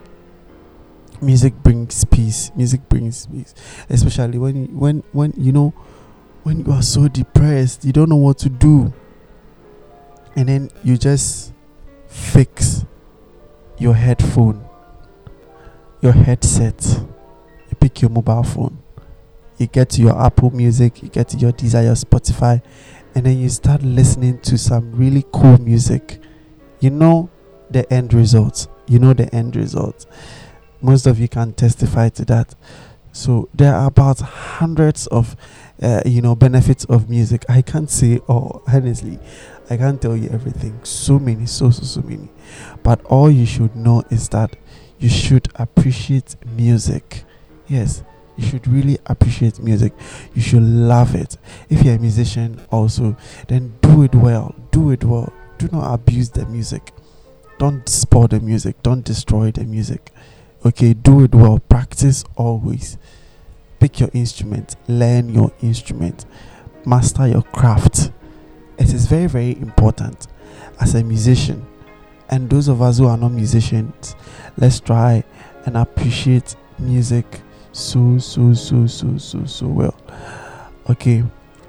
Music 1.21 1.53
brings 1.63 2.05
peace. 2.05 2.51
Music 2.55 2.87
brings 2.89 3.25
peace, 3.27 3.53
especially 3.89 4.37
when 4.37 4.67
when 4.77 5.03
when 5.11 5.33
you 5.37 5.51
know 5.51 5.73
when 6.43 6.63
you 6.65 6.71
are 6.71 6.81
so 6.81 7.07
depressed, 7.07 7.83
you 7.83 7.91
don't 7.91 8.09
know 8.09 8.15
what 8.15 8.37
to 8.39 8.49
do, 8.49 8.93
and 10.35 10.47
then 10.47 10.69
you 10.83 10.97
just 10.97 11.53
fix 12.07 12.85
your 13.77 13.93
headphone, 13.93 14.63
your 16.01 16.13
headset, 16.13 16.83
you 17.69 17.75
pick 17.79 18.01
your 18.01 18.09
mobile 18.09 18.43
phone, 18.43 18.77
you 19.57 19.67
get 19.67 19.89
to 19.89 20.01
your 20.01 20.19
Apple 20.21 20.51
Music, 20.51 21.01
you 21.03 21.09
get 21.09 21.27
to 21.29 21.37
your 21.37 21.51
Desire 21.51 21.93
Spotify, 21.93 22.61
and 23.15 23.25
then 23.25 23.39
you 23.39 23.49
start 23.49 23.81
listening 23.81 24.39
to 24.41 24.57
some 24.57 24.91
really 24.93 25.25
cool 25.31 25.57
music. 25.57 26.19
You 26.79 26.91
know 26.91 27.29
the 27.69 27.91
end 27.91 28.13
result. 28.13 28.67
You 28.87 28.99
know 28.99 29.13
the 29.13 29.33
end 29.35 29.55
result. 29.55 30.05
Most 30.81 31.07
of 31.07 31.19
you 31.19 31.27
can 31.27 31.53
testify 31.53 32.09
to 32.09 32.25
that. 32.25 32.55
So 33.17 33.49
there 33.51 33.73
are 33.73 33.87
about 33.87 34.19
hundreds 34.19 35.07
of 35.07 35.35
uh, 35.81 36.01
you 36.05 36.21
know 36.21 36.35
benefits 36.35 36.85
of 36.85 37.09
music. 37.09 37.45
I 37.49 37.63
can't 37.63 37.89
say 37.89 38.19
oh 38.29 38.61
honestly 38.67 39.19
i 39.69 39.75
can't 39.75 39.99
tell 40.01 40.15
you 40.15 40.29
everything. 40.29 40.79
So 40.83 41.17
many 41.17 41.47
so 41.47 41.71
so 41.71 41.83
so 41.83 42.01
many. 42.01 42.29
But 42.83 43.03
all 43.05 43.31
you 43.31 43.47
should 43.47 43.75
know 43.75 44.03
is 44.11 44.29
that 44.29 44.55
you 44.99 45.09
should 45.09 45.47
appreciate 45.55 46.35
music. 46.45 47.23
Yes 47.67 48.03
you 48.35 48.45
should 48.45 48.67
really 48.67 48.99
appreciate 49.07 49.59
music. 49.59 49.93
You 50.35 50.43
should 50.43 50.61
love 50.61 51.15
it. 51.15 51.37
If 51.69 51.83
you're 51.83 51.95
a 51.95 51.99
musician 51.99 52.61
also 52.71 53.17
then 53.47 53.73
do 53.81 54.03
it 54.03 54.13
well. 54.13 54.53
Do 54.69 54.91
it 54.91 55.03
well. 55.03 55.33
Do 55.57 55.69
not 55.71 55.91
abuse 55.91 56.29
the 56.29 56.45
music. 56.45 56.93
Don't 57.57 57.89
spoil 57.89 58.27
the 58.27 58.39
music. 58.39 58.83
Don't 58.83 59.03
destroy 59.03 59.49
the 59.49 59.63
music 59.63 60.11
okay 60.67 60.93
do 60.93 61.23
it 61.23 61.33
well 61.33 61.59
practice 61.59 62.23
always 62.35 62.97
pick 63.79 63.99
your 63.99 64.09
instrument, 64.13 64.75
learn 64.87 65.29
your 65.29 65.51
instrument, 65.61 66.25
master 66.85 67.27
your 67.27 67.43
craft. 67.43 68.11
It 68.77 68.93
is 68.93 69.07
very, 69.07 69.27
very 69.27 69.51
important 69.51 70.27
as 70.79 70.95
a 70.95 71.03
musician. 71.03 71.65
And 72.29 72.49
those 72.49 72.67
of 72.67 72.81
us 72.81 72.97
who 72.97 73.07
are 73.07 73.17
not 73.17 73.31
musicians, 73.31 74.15
let's 74.57 74.79
try 74.79 75.23
and 75.65 75.77
appreciate 75.77 76.55
music 76.77 77.41
so, 77.71 78.17
so, 78.17 78.53
so, 78.53 78.87
so, 78.87 79.17
so, 79.17 79.45
so 79.45 79.67
well. 79.67 79.95
Okay, 80.89 81.23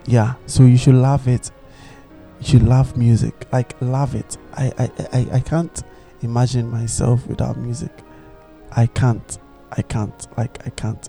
yeah, 0.07 0.35
so 0.47 0.65
you 0.65 0.77
should 0.77 0.95
love 0.95 1.29
it. 1.29 1.51
You 2.41 2.47
should 2.47 2.63
love 2.63 2.97
music, 2.97 3.47
like 3.53 3.81
love 3.81 4.15
it. 4.15 4.37
I, 4.55 4.73
I, 4.79 4.91
I, 5.13 5.27
I 5.35 5.41
can't 5.41 5.83
imagine 6.23 6.71
myself 6.71 7.27
without 7.27 7.57
music. 7.57 7.93
I 8.73 8.87
can't. 8.87 9.39
I 9.73 9.83
can't. 9.83 10.27
Like 10.37 10.67
I 10.67 10.71
can't. 10.71 11.09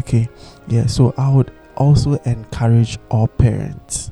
Okay. 0.00 0.28
Yeah. 0.68 0.86
So 0.86 1.14
I 1.16 1.32
would 1.32 1.52
also 1.76 2.14
encourage 2.24 2.98
all 3.10 3.28
parents 3.28 4.10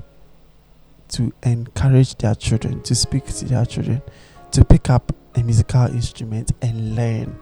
to 1.09 1.33
encourage 1.43 2.17
their 2.17 2.35
children 2.35 2.83
to 2.83 2.95
speak 2.95 3.27
to 3.27 3.45
their 3.45 3.65
children 3.67 4.03
to 4.51 4.65
pick 4.65 4.91
up 4.91 5.15
a 5.35 5.43
musical 5.43 5.87
instrument 5.87 6.53
and 6.63 6.97
learn. 6.97 7.39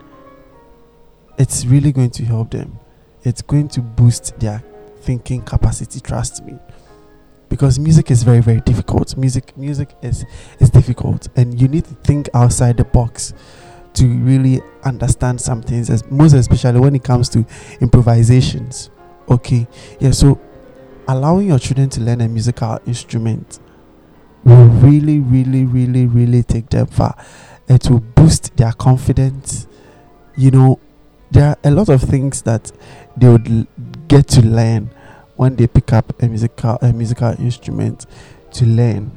It's 1.39 1.65
really 1.65 1.93
going 1.93 2.11
to 2.11 2.25
help 2.25 2.51
them. 2.51 2.79
It's 3.23 3.43
going 3.43 3.69
to 3.69 3.81
boost 3.81 4.39
their 4.41 4.63
thinking 5.01 5.43
capacity, 5.43 6.01
trust 6.01 6.45
me. 6.45 6.59
Because 7.49 7.79
music 7.79 8.11
is 8.11 8.23
very, 8.23 8.41
very 8.41 8.61
difficult. 8.61 9.17
Music 9.17 9.57
music 9.57 9.95
is 10.03 10.25
is 10.61 10.71
difficult 10.71 11.29
and 11.37 11.61
you 11.61 11.67
need 11.67 11.85
to 11.85 11.95
think 11.95 12.29
outside 12.33 12.77
the 12.77 12.85
box 12.85 13.35
to 14.01 14.07
really 14.07 14.63
understand 14.83 15.39
some 15.41 15.63
things, 15.63 15.91
as 15.91 16.09
most 16.11 16.33
especially 16.33 16.81
when 16.81 16.95
it 16.95 17.05
comes 17.05 17.29
to 17.29 17.45
improvisations. 17.83 18.89
Okay, 19.29 19.67
yeah, 20.01 20.11
so 20.11 20.41
allowing 21.07 21.49
your 21.49 21.59
children 21.59 21.91
to 21.91 22.01
learn 22.01 22.23
a 22.23 22.29
musical 22.29 22.79
instrument 22.87 23.61
will 24.45 24.65
really, 24.67 25.21
really, 25.21 25.67
really, 25.67 26.07
really 26.07 26.43
take 26.43 26.71
them 26.71 26.87
far. 26.87 27.15
It 27.69 27.91
will 27.91 28.01
boost 28.01 28.57
their 28.57 28.73
confidence. 28.73 29.67
You 30.35 30.51
know, 30.51 30.81
there 31.31 31.51
are 31.51 31.59
a 31.63 31.71
lot 31.71 31.91
of 31.91 32.01
things 32.03 32.41
that 32.43 32.73
they 33.19 33.29
would 33.29 33.49
l- 33.51 33.67
get 34.09 34.29
to 34.29 34.41
learn 34.43 34.91
when 35.37 35.57
they 35.57 35.67
pick 35.67 35.93
up 35.93 36.21
a 36.23 36.27
musical 36.27 36.79
a 36.81 36.93
musical 36.93 37.31
instrument 37.39 38.07
to 38.53 38.65
learn. 38.65 39.17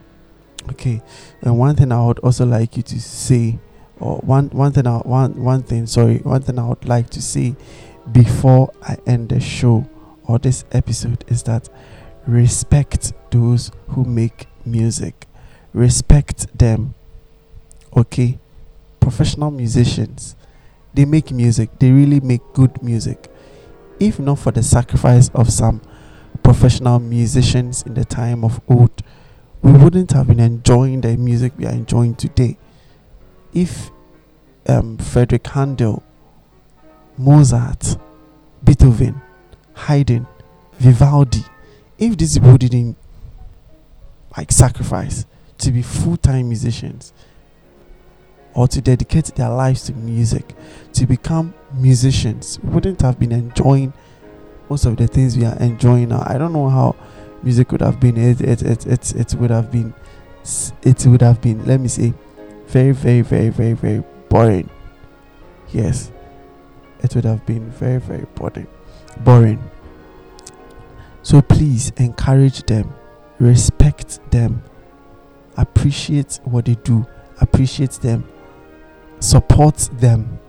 Okay, 0.71 1.01
and 1.41 1.57
one 1.57 1.75
thing 1.75 1.91
I 1.91 2.05
would 2.05 2.19
also 2.19 2.45
like 2.45 2.75
you 2.75 2.83
to 2.83 2.99
say 2.99 3.59
or 3.99 4.17
one 4.17 4.49
one 4.49 4.71
thing 4.71 4.87
I, 4.87 4.97
one 4.97 5.43
one 5.43 5.63
thing 5.63 5.85
sorry 5.85 6.17
one 6.17 6.41
thing 6.41 6.59
I 6.59 6.67
would 6.67 6.85
like 6.85 7.09
to 7.11 7.21
see 7.21 7.55
before 8.11 8.73
I 8.81 8.97
end 9.05 9.29
the 9.29 9.39
show 9.39 9.87
or 10.25 10.39
this 10.39 10.65
episode 10.71 11.23
is 11.27 11.43
that 11.43 11.69
respect 12.27 13.13
those 13.31 13.71
who 13.89 14.03
make 14.03 14.47
music. 14.65 15.27
Respect 15.73 16.57
them 16.57 16.93
okay? 17.95 18.39
Professional 18.99 19.51
musicians 19.51 20.35
they 20.93 21.05
make 21.05 21.31
music 21.31 21.69
they 21.79 21.91
really 21.91 22.19
make 22.19 22.41
good 22.53 22.81
music. 22.83 23.29
If 23.99 24.19
not 24.19 24.39
for 24.39 24.51
the 24.51 24.63
sacrifice 24.63 25.29
of 25.29 25.51
some 25.51 25.81
professional 26.43 26.99
musicians 26.99 27.83
in 27.83 27.93
the 27.93 28.05
time 28.05 28.43
of 28.43 28.59
old 28.67 29.01
we 29.61 29.71
wouldn't 29.71 30.11
have 30.11 30.27
been 30.27 30.39
enjoying 30.39 31.01
the 31.01 31.15
music 31.15 31.53
we 31.57 31.65
are 31.65 31.71
enjoying 31.71 32.15
today 32.15 32.57
if 33.53 33.91
um, 34.67 34.97
Frederick 34.97 35.47
Handel, 35.47 36.03
Mozart, 37.17 37.97
Beethoven, 38.63 39.21
Haydn, 39.75 40.27
Vivaldi, 40.73 41.43
if 41.97 42.17
these 42.17 42.37
people 42.37 42.57
didn't 42.57 42.97
like 44.35 44.51
sacrifice 44.51 45.25
to 45.59 45.71
be 45.71 45.81
full-time 45.81 46.47
musicians 46.49 47.13
or 48.55 48.67
to 48.67 48.81
dedicate 48.81 49.25
their 49.35 49.49
lives 49.49 49.83
to 49.83 49.93
music 49.93 50.53
to 50.91 51.05
become 51.05 51.53
musicians 51.73 52.59
wouldn't 52.59 53.01
have 53.01 53.19
been 53.19 53.31
enjoying 53.31 53.93
most 54.69 54.85
of 54.85 54.97
the 54.97 55.07
things 55.07 55.37
we 55.37 55.45
are 55.45 55.57
enjoying 55.57 56.09
now. 56.09 56.23
I 56.25 56.37
don't 56.37 56.53
know 56.53 56.69
how 56.69 56.95
music 57.43 57.71
would 57.71 57.81
have 57.81 57.99
been. 57.99 58.17
It 58.17 58.41
it 58.41 58.61
it 58.61 58.85
it, 58.87 59.15
it 59.15 59.35
would 59.35 59.51
have 59.51 59.71
been 59.71 59.93
it 60.83 61.05
would 61.05 61.21
have 61.21 61.41
been 61.41 61.63
let 61.65 61.79
me 61.79 61.87
say 61.87 62.13
very 62.73 62.91
very 62.91 63.21
very 63.21 63.49
very 63.49 63.73
very 63.73 64.03
boring. 64.29 64.69
Yes 65.71 66.11
it 67.03 67.13
would 67.15 67.25
have 67.25 67.45
been 67.45 67.69
very 67.69 67.99
very 67.99 68.25
boring. 68.33 68.67
Boring. 69.19 69.61
So 71.21 71.41
please 71.41 71.91
encourage 71.97 72.63
them 72.63 72.93
respect 73.39 74.19
them 74.31 74.63
appreciate 75.57 76.39
what 76.45 76.65
they 76.65 76.75
do 76.75 77.05
appreciate 77.41 77.91
them 77.93 78.23
support 79.19 79.77
them 79.93 80.39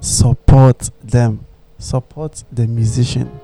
support 0.00 0.90
them 1.02 1.44
support 1.78 2.44
the 2.52 2.66
musician 2.66 3.40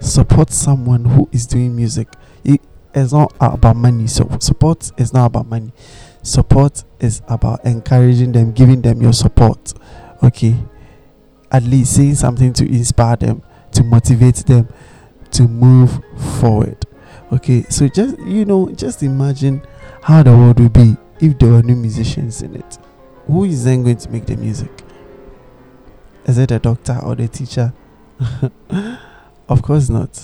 support 0.00 0.50
someone 0.50 1.04
who 1.04 1.28
is 1.32 1.46
doing 1.46 1.74
music. 1.74 2.08
It 2.44 2.60
is 2.94 3.12
not 3.12 3.34
about 3.40 3.76
money. 3.76 4.06
So 4.06 4.36
support 4.40 4.90
is 4.96 5.12
not 5.12 5.26
about 5.26 5.46
money. 5.46 5.72
Support 6.22 6.84
is 7.00 7.22
about 7.28 7.64
encouraging 7.64 8.32
them 8.32 8.52
giving 8.52 8.82
them 8.82 9.00
your 9.02 9.12
support 9.12 9.74
okay? 10.22 10.56
At 11.50 11.62
least 11.62 11.94
saying 11.94 12.16
something 12.16 12.52
to 12.54 12.66
inspire 12.66 13.16
them 13.16 13.42
to 13.72 13.84
motivate 13.84 14.36
them 14.46 14.68
to 15.32 15.48
move 15.48 16.00
forward 16.40 16.84
okay? 17.32 17.62
So 17.64 17.88
just 17.88 18.18
you 18.20 18.44
know 18.44 18.70
just 18.70 19.02
imagine 19.02 19.62
how 20.02 20.22
the 20.22 20.30
world 20.32 20.60
would 20.60 20.72
be 20.72 20.96
if 21.20 21.38
there 21.38 21.50
were 21.50 21.62
no 21.62 21.74
musicians 21.74 22.42
in 22.42 22.56
it. 22.56 22.78
Who 23.26 23.44
is 23.44 23.64
then 23.64 23.82
going 23.82 23.96
to 23.96 24.10
make 24.10 24.26
the 24.26 24.36
music? 24.36 24.70
Is 26.26 26.38
it 26.38 26.48
the 26.50 26.58
doctor 26.58 26.98
or 27.02 27.14
the 27.14 27.28
teacher? 27.28 27.72
Of 29.48 29.62
course 29.62 29.88
not. 29.88 30.16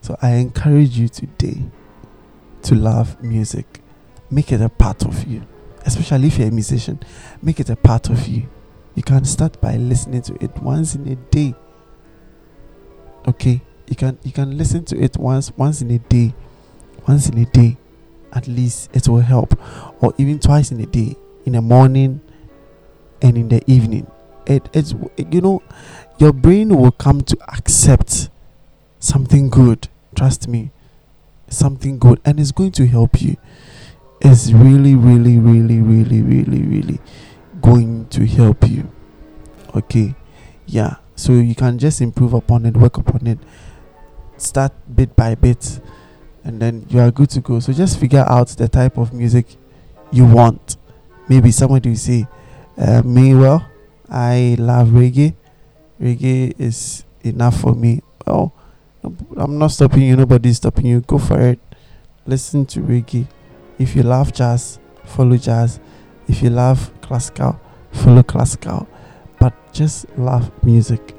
So 0.00 0.16
i 0.20 0.32
encourage 0.32 0.98
you 0.98 1.08
today 1.08 1.62
to 2.62 2.74
love 2.74 3.22
music. 3.22 3.80
Make 4.30 4.50
it 4.50 4.60
a 4.60 4.68
part 4.68 5.04
of 5.04 5.24
you 5.28 5.46
especially 5.84 6.28
if 6.28 6.38
you're 6.38 6.48
a 6.48 6.52
musician 6.52 6.98
make 7.42 7.60
it 7.60 7.70
a 7.70 7.76
part 7.76 8.08
of 8.10 8.26
you. 8.26 8.48
You 8.94 9.02
can 9.02 9.24
start 9.24 9.60
by 9.60 9.76
listening 9.76 10.22
to 10.22 10.34
it 10.42 10.56
once 10.62 10.94
in 10.94 11.08
a 11.08 11.16
day. 11.16 11.54
Okay? 13.26 13.60
You 13.88 13.96
can 13.96 14.18
you 14.22 14.32
can 14.32 14.56
listen 14.56 14.84
to 14.86 14.98
it 14.98 15.16
once 15.16 15.52
once 15.56 15.82
in 15.82 15.90
a 15.90 15.98
day. 15.98 16.34
Once 17.06 17.28
in 17.28 17.38
a 17.38 17.44
day 17.46 17.76
at 18.32 18.48
least 18.48 18.90
it 18.94 19.08
will 19.08 19.20
help. 19.20 19.58
Or 20.02 20.14
even 20.18 20.38
twice 20.38 20.70
in 20.70 20.80
a 20.80 20.86
day 20.86 21.16
in 21.44 21.52
the 21.52 21.62
morning 21.62 22.20
and 23.20 23.36
in 23.36 23.48
the 23.48 23.62
evening. 23.70 24.10
It, 24.46 24.68
it's 24.72 24.94
you 25.16 25.40
know 25.40 25.62
your 26.18 26.32
brain 26.32 26.68
will 26.76 26.92
come 26.92 27.22
to 27.22 27.36
accept 27.48 28.30
something 28.98 29.50
good. 29.50 29.88
Trust 30.14 30.48
me 30.48 30.70
something 31.48 31.98
good 31.98 32.20
and 32.24 32.40
it's 32.40 32.52
going 32.52 32.72
to 32.72 32.86
help 32.86 33.20
you 33.22 33.36
it's 34.24 34.52
really 34.52 34.94
really 34.94 35.38
really 35.38 35.80
really 35.80 36.22
really 36.22 36.62
really 36.62 37.00
going 37.60 38.06
to 38.08 38.26
help 38.26 38.68
you. 38.68 38.90
Okay? 39.74 40.14
Yeah. 40.66 40.96
So 41.14 41.32
you 41.32 41.54
can 41.54 41.78
just 41.78 42.00
improve 42.00 42.32
upon 42.32 42.64
it 42.64 42.76
work 42.76 42.96
upon 42.96 43.26
it 43.26 43.38
start 44.38 44.72
bit 44.92 45.14
by 45.14 45.34
bit 45.34 45.80
and 46.42 46.60
then 46.60 46.86
you 46.88 47.00
are 47.00 47.10
good 47.10 47.30
to 47.30 47.40
go. 47.40 47.60
So 47.60 47.72
just 47.72 48.00
figure 48.00 48.24
out 48.26 48.48
the 48.48 48.66
type 48.68 48.96
of 48.96 49.12
music 49.12 49.46
you 50.10 50.24
want. 50.24 50.78
Maybe 51.28 51.50
somebody 51.52 51.90
will 51.90 51.96
say 51.96 52.26
uh, 52.76 53.02
me 53.02 53.34
well 53.34 53.68
i 54.08 54.56
love 54.58 54.88
reggae. 54.88 55.34
Reggae 56.00 56.58
is 56.58 57.04
enough 57.22 57.60
for 57.60 57.74
me. 57.74 58.00
Well 58.26 58.54
i'm 59.36 59.58
not 59.58 59.68
stopping 59.68 60.02
you. 60.02 60.16
Nobody's 60.16 60.56
stopping 60.56 60.86
you. 60.86 61.02
Go 61.02 61.18
for 61.18 61.40
it. 61.40 61.60
Listen 62.26 62.64
to 62.66 62.80
reggae 62.80 63.26
if 63.78 63.94
you 63.96 64.02
love 64.02 64.32
jazz 64.32 64.78
follow 65.04 65.36
jazz 65.36 65.80
if 66.28 66.42
you 66.42 66.50
love 66.50 66.90
classical 67.00 67.60
follow 67.92 68.22
classical 68.22 68.88
but 69.38 69.52
just 69.72 70.06
love 70.16 70.50
music 70.64 71.14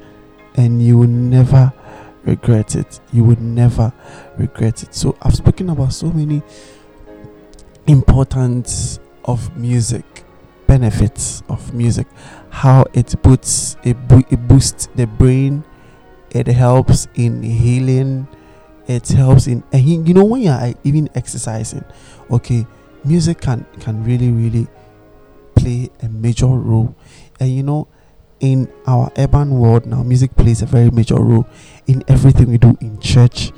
and 0.56 0.82
you 0.82 0.98
will 0.98 1.08
never 1.08 1.72
regret 2.26 2.74
it. 2.74 3.00
You 3.12 3.24
will 3.24 3.40
never 3.40 3.92
regret 4.36 4.82
it. 4.82 4.94
So 4.94 5.16
I've 5.22 5.34
spoken 5.34 5.70
about 5.70 5.92
so 5.92 6.10
many 6.10 6.42
importance 7.86 8.98
of 9.24 9.56
music, 9.56 10.24
benefits 10.66 11.42
of 11.48 11.72
music, 11.72 12.06
how 12.50 12.84
it 12.92 13.14
puts 13.22 13.76
it, 13.84 13.96
bo- 14.08 14.24
it 14.28 14.48
boosts 14.48 14.88
the 14.96 15.06
brain, 15.06 15.64
it 16.30 16.48
helps 16.48 17.06
in 17.14 17.42
healing, 17.42 18.26
it 18.86 19.08
helps 19.08 19.46
in 19.46 19.62
and 19.72 20.08
you 20.08 20.14
know 20.14 20.24
when 20.24 20.42
you're 20.42 20.74
even 20.84 21.08
exercising, 21.14 21.84
okay, 22.30 22.66
music 23.04 23.40
can 23.40 23.66
can 23.80 24.04
really 24.04 24.30
really 24.30 24.66
play 25.54 25.90
a 26.02 26.08
major 26.08 26.46
role, 26.46 26.94
and 27.40 27.50
you 27.50 27.62
know 27.62 27.88
in 28.40 28.68
our 28.86 29.10
urban 29.16 29.58
world 29.58 29.86
now, 29.86 30.02
music 30.02 30.36
plays 30.36 30.62
a 30.62 30.66
very 30.66 30.90
major 30.90 31.16
role 31.16 31.46
in 31.86 32.02
everything 32.08 32.50
we 32.50 32.58
do 32.58 32.76
in 32.80 32.98
church, 33.00 33.52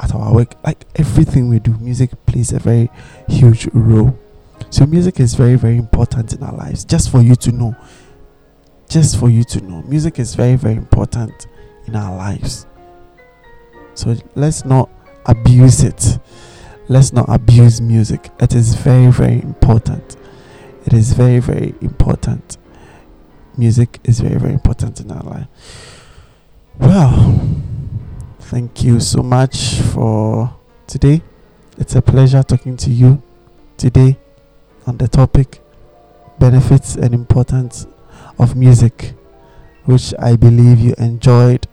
at 0.00 0.14
our 0.14 0.34
work. 0.34 0.54
Like 0.64 0.86
everything 0.96 1.48
we 1.48 1.58
do, 1.58 1.76
music 1.78 2.10
plays 2.26 2.52
a 2.52 2.58
very 2.58 2.90
huge 3.28 3.68
role. 3.72 4.18
So, 4.70 4.86
music 4.86 5.20
is 5.20 5.34
very, 5.34 5.56
very 5.56 5.76
important 5.76 6.32
in 6.32 6.42
our 6.42 6.54
lives. 6.54 6.84
Just 6.84 7.10
for 7.10 7.22
you 7.22 7.34
to 7.36 7.52
know, 7.52 7.76
just 8.88 9.18
for 9.18 9.30
you 9.30 9.44
to 9.44 9.60
know, 9.60 9.82
music 9.82 10.18
is 10.18 10.34
very, 10.34 10.56
very 10.56 10.74
important 10.74 11.46
in 11.86 11.96
our 11.96 12.16
lives. 12.16 12.66
So, 13.94 14.14
let's 14.34 14.64
not 14.64 14.90
abuse 15.26 15.82
it. 15.82 16.18
Let's 16.88 17.12
not 17.12 17.26
abuse 17.28 17.80
music. 17.80 18.30
It 18.40 18.54
is 18.54 18.74
very, 18.74 19.10
very 19.10 19.40
important. 19.42 20.16
It 20.86 20.92
is 20.92 21.12
very, 21.12 21.38
very 21.38 21.74
important 21.80 22.58
music 23.56 24.00
is 24.04 24.20
very, 24.20 24.38
very 24.38 24.52
important 24.52 25.00
in 25.00 25.10
our 25.10 25.22
life. 25.22 25.46
Well, 26.78 27.40
thank 28.40 28.82
you 28.82 29.00
so 29.00 29.22
much 29.22 29.80
for 29.92 30.54
today. 30.86 31.22
It's 31.78 31.94
a 31.94 32.02
pleasure 32.02 32.42
talking 32.42 32.76
to 32.78 32.90
you 32.90 33.22
today 33.76 34.16
on 34.86 34.96
the 34.98 35.08
topic 35.08 35.60
benefits 36.38 36.96
and 36.96 37.14
importance 37.14 37.86
of 38.38 38.56
music, 38.56 39.14
which 39.84 40.12
I 40.18 40.36
believe 40.36 40.80
you 40.80 40.94
enjoyed 40.98 41.66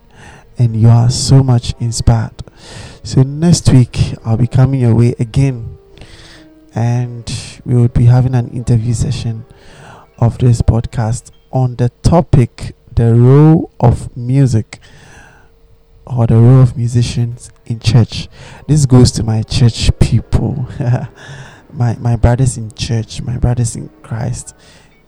and 0.62 0.80
you 0.80 0.90
are 0.90 1.10
so 1.10 1.42
much 1.42 1.74
inspired. 1.80 2.44
So, 3.02 3.24
next 3.24 3.72
week 3.72 4.14
I'll 4.24 4.38
be 4.38 4.46
coming 4.46 4.82
your 4.82 4.94
way 4.94 5.16
again 5.18 5.76
and 6.76 7.26
we 7.66 7.74
will 7.74 7.88
be 7.88 8.06
having 8.06 8.36
an 8.36 8.50
interview 8.50 8.94
session 8.94 9.44
of 10.20 10.38
this 10.38 10.62
podcast 10.62 11.32
on 11.52 11.78
the 11.78 11.90
topic 12.04 12.76
the 12.94 13.16
role 13.16 13.72
of 13.80 14.16
music 14.16 14.78
or 16.06 16.28
the 16.28 16.36
role 16.36 16.62
of 16.62 16.78
musicians 16.78 17.50
in 17.66 17.80
church. 17.80 18.30
This 18.68 18.86
goes 18.86 19.10
to 19.14 19.24
my 19.24 19.42
church 19.42 19.90
people, 20.00 20.68
my 21.74 21.96
my 21.98 22.16
brothers 22.18 22.56
in 22.58 22.72
church, 22.74 23.20
my 23.24 23.38
brothers 23.38 23.76
in 23.76 23.90
Christ. 24.04 24.54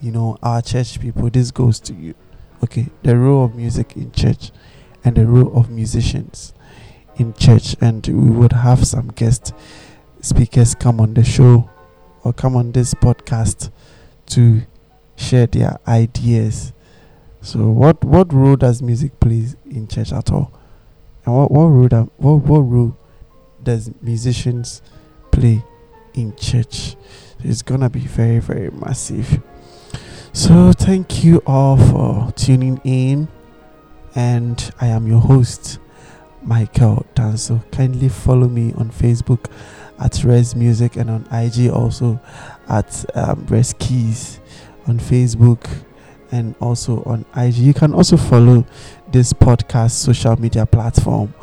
You 0.02 0.12
know, 0.14 0.36
our 0.42 0.64
church 0.64 1.00
people. 1.00 1.30
This 1.30 1.52
goes 1.52 1.80
to 1.82 1.94
you. 1.94 2.16
Okay, 2.64 2.88
the 3.04 3.16
role 3.16 3.46
of 3.46 3.54
music 3.54 3.96
in 3.96 4.12
church 4.12 4.52
and 5.04 5.16
the 5.16 5.26
role 5.26 5.56
of 5.58 5.70
musicians 5.70 6.54
in 7.18 7.34
church, 7.34 7.76
and 7.82 8.06
we 8.08 8.30
would 8.30 8.54
have 8.54 8.86
some 8.88 9.10
guest 9.10 9.54
speakers 10.22 10.74
come 10.76 11.00
on 11.00 11.14
the 11.14 11.24
show 11.24 11.70
or 12.24 12.34
come 12.34 12.56
on 12.56 12.72
this 12.72 12.94
podcast 12.94 13.70
to 14.28 14.62
share 15.16 15.48
their 15.48 15.78
ideas. 15.88 16.74
So, 17.42 17.70
what 17.70 18.04
what 18.04 18.34
role 18.34 18.56
does 18.56 18.82
music 18.82 19.20
play 19.20 19.48
in 19.70 19.88
church 19.88 20.14
at 20.14 20.32
all? 20.32 20.52
And 21.26 21.36
what 21.36 21.52
what 21.52 21.66
role 21.66 22.10
what 22.18 22.36
what 22.38 22.60
role 22.60 22.98
does 23.62 23.92
musicians 24.02 24.82
play 25.32 25.64
in 26.14 26.36
church? 26.36 26.96
It's 27.44 27.62
gonna 27.62 27.90
be 27.90 28.00
very 28.00 28.40
very 28.40 28.72
massive. 28.72 29.42
So, 30.32 30.72
thank 30.72 31.24
you 31.24 31.44
all 31.46 31.78
for 31.78 32.32
tuning 32.32 32.82
in, 32.84 33.28
and 34.16 34.72
I 34.80 34.88
am 34.88 35.08
your 35.08 35.20
host, 35.20 35.80
Michael 36.42 37.06
Danso. 37.16 37.64
Kindly 37.72 38.10
follow 38.10 38.48
me 38.48 38.74
on 38.74 38.92
Facebook 38.92 39.46
at 40.00 40.24
Res 40.24 40.56
Music 40.56 40.96
and 40.96 41.10
on 41.10 41.28
IG 41.32 41.70
also 41.72 42.20
at 42.68 43.06
um, 43.16 43.46
Res 43.48 43.74
Keys 43.80 44.40
on 44.88 45.00
Facebook 45.00 45.70
and 46.32 46.56
also 46.60 47.04
on 47.04 47.26
IG. 47.36 47.56
You 47.56 47.74
can 47.74 47.94
also 47.94 48.18
follow 48.18 48.66
this 49.12 49.34
podcast 49.34 49.92
social 49.92 50.40
media 50.40 50.66
platform 50.66 51.34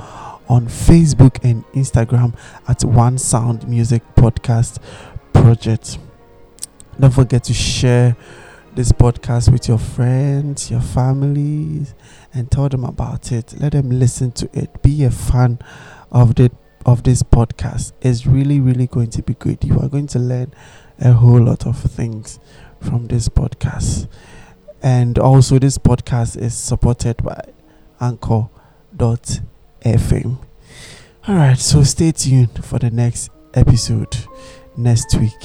on 0.48 0.66
Facebook 0.66 1.38
and 1.44 1.64
Instagram 1.68 2.36
at 2.68 2.84
One 2.84 3.16
Sound 3.18 3.68
Music 3.68 4.02
Podcast 4.16 4.78
Project. 5.32 5.98
Don't 6.98 7.12
forget 7.14 7.44
to 7.44 7.54
share 7.54 8.16
this 8.74 8.92
podcast 8.92 9.50
with 9.52 9.68
your 9.68 9.78
friends, 9.78 10.70
your 10.70 10.80
families, 10.80 11.94
and 12.32 12.50
tell 12.50 12.68
them 12.68 12.84
about 12.84 13.32
it. 13.32 13.54
Let 13.60 13.72
them 13.72 13.90
listen 13.90 14.32
to 14.32 14.48
it. 14.52 14.82
Be 14.82 15.04
a 15.04 15.10
fan 15.10 15.58
of 16.10 16.34
the 16.34 16.50
of 16.86 17.02
this 17.02 17.22
podcast. 17.22 17.92
It's 18.00 18.26
really, 18.26 18.60
really 18.60 18.86
going 18.86 19.10
to 19.10 19.22
be 19.22 19.34
good. 19.34 19.62
You 19.64 19.78
are 19.80 19.88
going 19.88 20.06
to 20.08 20.18
learn 20.18 20.54
a 20.98 21.12
whole 21.12 21.40
lot 21.40 21.66
of 21.66 21.78
things 21.78 22.38
from 22.80 23.06
this 23.08 23.28
podcast. 23.28 24.08
And 24.82 25.18
also 25.18 25.58
this 25.58 25.76
podcast 25.76 26.38
is 26.40 26.54
supported 26.54 27.22
by 27.22 27.42
Anchor.fm. 28.00 28.48
Alright, 31.28 31.58
so 31.58 31.82
stay 31.82 32.12
tuned 32.12 32.64
for 32.64 32.78
the 32.78 32.90
next 32.90 33.30
episode 33.52 34.16
next 34.76 35.14
week. 35.16 35.42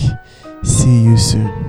See 0.63 1.03
you 1.03 1.17
soon. 1.17 1.64